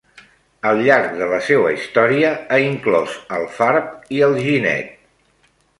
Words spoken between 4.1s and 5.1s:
i Alginet.